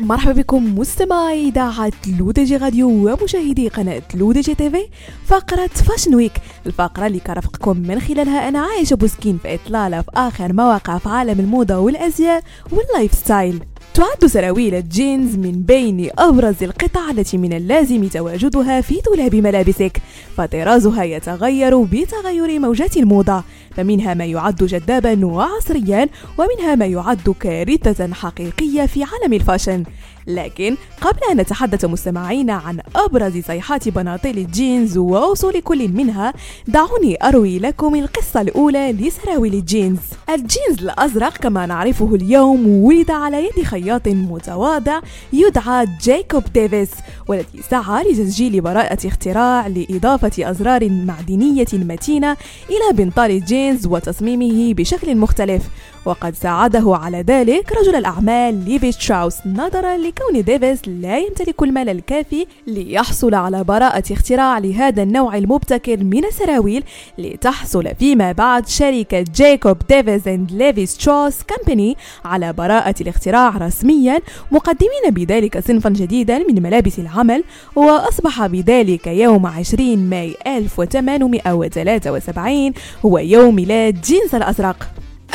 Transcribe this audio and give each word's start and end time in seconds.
مرحبا 0.00 0.32
بكم 0.32 0.78
مستمعي 0.78 1.48
إذاعة 1.48 1.92
L'ODJ 2.18 2.56
Radio 2.56 2.88
ومشاهدي 2.88 3.68
قناة 3.68 4.02
L'ODJ 4.14 4.54
TV 4.54 4.88
فقرة 5.26 5.66
Fashion 5.66 6.14
Week 6.14 6.32
الفقرة 6.66 7.06
اللي 7.06 7.20
كنرافقكم 7.20 7.76
من 7.76 8.00
خلالها 8.00 8.48
أنا 8.48 8.58
عايشة 8.60 8.94
بوسكين 8.96 9.38
في 9.42 9.54
إطلالة 9.54 10.00
في 10.02 10.10
آخر 10.14 10.52
ما 10.52 10.63
وقع 10.63 10.98
في 10.98 11.08
عالم 11.08 11.40
الموضة 11.40 11.78
والأزياء 11.78 12.42
وال 12.72 13.12
lifestyle 13.14 13.60
تعد 13.98 14.26
سراويل 14.26 14.74
الجينز 14.74 15.36
من 15.36 15.62
بين 15.62 16.10
أبرز 16.18 16.62
القطع 16.62 17.10
التي 17.10 17.38
من 17.38 17.52
اللازم 17.52 18.08
تواجدها 18.08 18.80
في 18.80 19.00
دولاب 19.06 19.34
ملابسك 19.34 20.02
فطرازها 20.36 21.04
يتغير 21.04 21.82
بتغير 21.82 22.58
موجات 22.58 22.96
الموضة 22.96 23.42
فمنها 23.76 24.14
ما 24.14 24.24
يعد 24.24 24.56
جذابا 24.56 25.26
وعصريا 25.26 26.08
ومنها 26.38 26.74
ما 26.74 26.86
يعد 26.86 27.34
كارثة 27.40 28.14
حقيقية 28.14 28.86
في 28.86 29.04
عالم 29.04 29.32
ال 29.32 29.38
fashion. 29.38 29.84
لكن 30.28 30.76
قبل 31.00 31.18
أن 31.30 31.36
نتحدث 31.36 31.84
مستمعينا 31.84 32.50
عن 32.50 32.80
أبرز 32.96 33.38
صيحات 33.46 33.88
بناطيل 33.88 34.38
الجينز 34.38 34.98
وأصول 34.98 35.60
كل 35.60 35.88
منها 35.88 36.32
دعوني 36.66 37.16
أروي 37.22 37.58
لكم 37.58 37.94
القصة 37.94 38.40
الأولى 38.40 38.92
لسراويل 38.92 39.54
الجينز. 39.54 39.98
الجينز 40.30 40.82
الأزرق 40.82 41.36
كما 41.36 41.66
نعرفه 41.66 42.14
اليوم 42.14 42.68
ولد 42.68 43.10
على 43.10 43.44
يد 43.44 43.64
خياط 43.64 44.08
متواضع 44.08 45.00
يدعى 45.32 45.86
جايكوب 46.02 46.42
ديفيس 46.54 46.90
والذي 47.28 47.62
سعى 47.70 48.04
لتسجيل 48.04 48.60
براءة 48.60 49.06
اختراع 49.06 49.66
لإضافة 49.66 50.50
أزرار 50.50 50.88
معدنية 50.90 51.66
متينة 51.72 52.36
إلى 52.70 53.04
بنطال 53.04 53.30
الجينز 53.30 53.86
وتصميمه 53.86 54.74
بشكل 54.74 55.16
مختلف. 55.16 55.62
وقد 56.04 56.34
ساعده 56.34 56.96
على 56.96 57.22
ذلك 57.22 57.72
رجل 57.72 57.94
الأعمال 57.96 58.64
ليفي 58.64 58.92
ستراوس 58.92 59.46
نظرا 59.46 59.96
لكون 60.18 60.42
ديفيس 60.42 60.88
لا 60.88 61.18
يمتلك 61.18 61.62
المال 61.62 61.88
الكافي 61.88 62.46
ليحصل 62.66 63.34
على 63.34 63.64
براءة 63.64 64.12
اختراع 64.12 64.58
لهذا 64.58 65.02
النوع 65.02 65.36
المبتكر 65.36 66.04
من 66.04 66.24
السراويل 66.24 66.84
لتحصل 67.18 67.94
فيما 67.98 68.32
بعد 68.32 68.68
شركة 68.68 69.24
Jacob 69.34 69.76
Davis 69.88 70.28
and 70.28 70.52
Levi 70.52 70.86
Strauss 70.86 71.42
Company 71.42 71.96
على 72.24 72.52
براءة 72.52 72.94
الاختراع 73.00 73.56
رسميا 73.56 74.18
مقدمين 74.52 75.10
بذلك 75.10 75.58
صنفا 75.58 75.90
جديدا 75.90 76.38
من 76.38 76.62
ملابس 76.62 76.98
العمل 76.98 77.44
وأصبح 77.76 78.46
بذلك 78.46 79.06
يوم 79.06 79.46
20 79.46 79.98
ماي 79.98 80.36
1873 80.46 82.72
هو 83.04 83.18
يوم 83.18 83.54
ميلاد 83.54 84.00
جينز 84.00 84.34
الأزرق. 84.34 84.88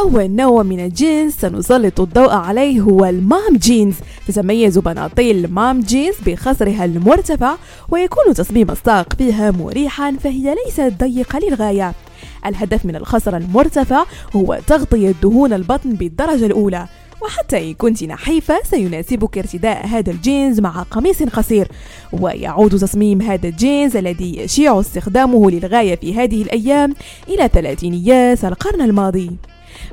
أول 0.00 0.30
نوع 0.30 0.62
من 0.62 0.80
الجينز 0.80 1.34
سنسلط 1.34 2.00
الضوء 2.00 2.30
عليه 2.30 2.80
هو 2.80 3.04
ال 3.04 3.17
mom 3.17 3.56
jeans. 3.56 3.94
تتميز 4.28 4.78
بناطيل 4.78 5.44
ال 5.44 5.53
mom 5.53 5.80
jeans 5.80 6.14
بخصرها 6.26 6.84
المرتفع 6.84 7.56
ويكون 7.88 8.34
تصميم 8.34 8.70
الساق 8.70 9.14
فيها 9.18 9.50
مريحا 9.50 10.16
فهي 10.20 10.54
ليست 10.54 10.92
ضيقة 10.98 11.38
للغاية. 11.38 11.94
الهدف 12.46 12.86
من 12.86 12.96
الخصر 12.96 13.36
المرتفع 13.36 14.04
هو 14.36 14.58
تغطية 14.66 15.14
دهون 15.22 15.52
البطن 15.52 15.90
بالدرجة 15.90 16.46
الأولى. 16.46 16.86
وحتى 17.22 17.70
إن 17.70 17.74
كنت 17.74 18.04
نحيفة 18.04 18.54
سيناسبك 18.70 19.38
ارتداء 19.38 19.86
هذا 19.86 20.10
الجينز 20.10 20.60
مع 20.60 20.82
قميص 20.82 21.22
قصير. 21.22 21.68
ويعود 22.12 22.78
تصميم 22.78 23.22
هذا 23.22 23.48
الجينز 23.48 23.96
الذي 23.96 24.38
يشيع 24.38 24.80
استخدامه 24.80 25.50
للغاية 25.50 25.96
في 25.96 26.14
هذه 26.14 26.42
الأيام 26.42 26.94
إلى 27.28 27.48
ثلاثينيات 27.48 28.44
القرن 28.44 28.80
الماضي. 28.80 29.30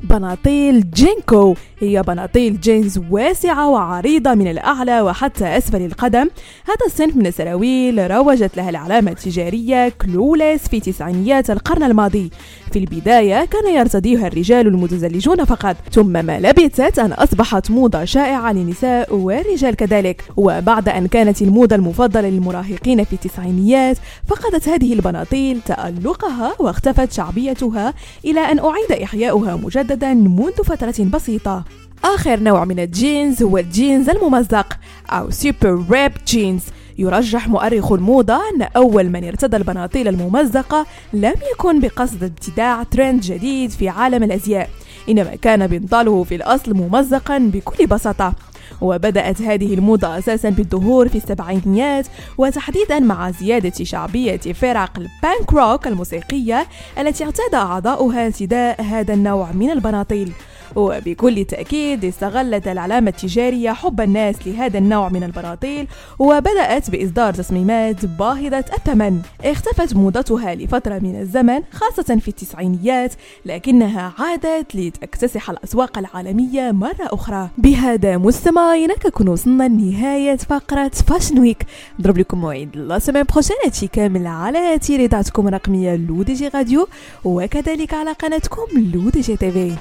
بناطيل 0.03 0.91
JNCO. 0.91 1.55
هي 1.79 2.01
بناطيل 2.01 2.59
جينز 2.59 2.99
واسعة 3.11 3.69
وعريضة 3.69 4.33
من 4.33 4.47
الأعلى 4.47 5.01
وحتى 5.01 5.57
أسفل 5.57 5.85
القدم. 5.85 6.29
هذا 6.65 6.85
الصنف 6.85 7.15
من 7.15 7.27
السراويل 7.27 8.11
روجت 8.11 8.57
لها 8.57 8.69
العلامة 8.69 9.11
التجارية 9.11 9.89
Clueless 9.89 10.67
في 10.67 10.79
تسعينيات 10.79 11.49
القرن 11.49 11.83
الماضي. 11.83 12.31
في 12.71 12.79
البداية 12.79 13.45
كان 13.45 13.73
يرتديها 13.73 14.27
الرجال 14.27 14.67
المتزلجون 14.67 15.45
فقط 15.45 15.75
ثم 15.91 16.25
ما 16.25 16.39
لبثت 16.39 16.99
أن 16.99 17.13
أصبحت 17.13 17.71
موضة 17.71 18.05
شائعة 18.05 18.53
للنساء 18.53 19.15
والرجال 19.15 19.75
كذلك. 19.75 20.23
وبعد 20.37 20.89
أن 20.89 21.07
كانت 21.07 21.41
الموضة 21.41 21.75
المفضلة 21.75 22.29
للمراهقين 22.29 23.03
في 23.03 23.13
التسعينيات 23.13 23.97
فقدت 24.27 24.69
هذه 24.69 24.93
البناطيل 24.93 25.61
تألقها 25.61 26.53
واختفت 26.59 27.11
شعبيتها 27.11 27.93
إلى 28.25 28.39
أن 28.39 28.59
أعيد 28.59 29.03
إحياؤها 29.03 29.55
مجددا. 29.55 29.76
منذ 30.13 30.63
فترة 30.65 31.05
بسيطة. 31.13 31.63
آخر 32.03 32.39
نوع 32.39 32.65
من 32.65 32.79
الجينز 32.79 33.43
هو 33.43 33.57
الجينز 33.57 34.09
الممزق 34.09 34.77
أو 35.09 35.29
super 35.29 35.83
ripped 35.89 36.11
jeans 36.27 36.63
يرجح 36.97 37.47
مؤرخ 37.47 37.91
الموضة 37.91 38.33
أن 38.33 38.61
أول 38.61 39.09
من 39.09 39.23
ارتدى 39.23 39.57
البناطيل 39.57 40.07
الممزقة 40.07 40.85
لم 41.13 41.33
يكن 41.53 41.79
بقصد 41.79 42.23
ابتداع 42.23 42.83
ترند 42.83 43.21
جديد 43.21 43.69
في 43.69 43.89
عالم 43.89 44.23
الأزياء. 44.23 44.69
إنما 45.09 45.35
كان 45.35 45.67
بنطاله 45.67 46.23
في 46.23 46.35
الأصل 46.35 46.73
ممزقا 46.73 47.37
بكل 47.37 47.87
بساطة. 47.87 48.33
وبدأت 48.81 49.41
هذه 49.41 49.73
الموضة 49.73 50.17
أساسا 50.17 50.49
بالظهور 50.49 51.09
في 51.09 51.17
السبعينيات 51.17 52.07
وتحديدا 52.37 52.99
مع 52.99 53.31
زيادة 53.31 53.83
شعبية 53.83 54.37
فرق 54.37 54.91
ال 54.97 55.08
punk 55.08 55.53
rock 55.53 55.87
الموسيقية 55.87 56.67
التي 56.99 57.23
اعتاد 57.23 57.55
أعضاؤها 57.55 58.25
ارتداء 58.25 58.81
هذا 58.81 59.13
النوع 59.13 59.51
من 59.51 59.71
البناطيل. 59.71 60.31
وبكل 60.75 61.45
تأكيد 61.45 62.05
استغلت 62.05 62.67
العلامة 62.67 63.09
التجارية 63.09 63.71
حب 63.71 64.01
الناس 64.01 64.47
لهذا 64.47 64.77
النوع 64.77 65.09
من 65.09 65.23
البناطيل 65.23 65.87
وبدأت 66.19 66.89
بإصدار 66.89 67.33
تصميمات 67.33 68.05
باهظة 68.05 68.65
الثمن. 68.77 69.21
اختفت 69.45 69.95
موضتها 69.95 70.55
لفترة 70.55 70.99
من 70.99 71.19
الزمن 71.21 71.61
خاصة 71.71 72.17
في 72.19 72.27
التسعينيات 72.27 73.13
لكنها 73.45 74.13
عادت 74.19 74.75
لتكتسح 74.75 75.49
الأسواق 75.49 75.97
العالمية 75.97 76.71
مرة 76.71 76.95
أخرى. 77.01 77.49
بهذا 77.57 78.17
مستمعينا 78.17 78.93
كنكون 78.95 79.27
وصلنا 79.27 79.63
لنهاية 79.63 80.35
فقرة 80.35 80.89
Fashion 80.89 81.39
Week 81.39 81.65
نضرب 81.99 82.17
لكم 82.17 82.41
موعد 82.41 82.69
la 82.75 82.99
semaine 82.99 83.23
prochaine 83.23 83.55
هادشي 83.65 83.87
كامل 83.87 84.27
على 84.27 84.79
إذاعتكم 84.79 85.47
الرقمية 85.47 85.95
L'ODJ 85.95 86.47
Radio 86.47 86.87
وكذلك 87.23 87.93
على 87.93 88.11
قناتكم 88.11 88.91
L'ODJ 88.93 89.37
TV 89.37 89.75